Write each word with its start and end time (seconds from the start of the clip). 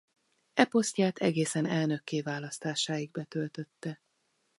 E 0.53 0.65
posztját 0.65 1.17
egészen 1.17 1.65
elnökké 1.65 2.21
választásáig 2.21 3.11
betöltötte. 3.11 4.01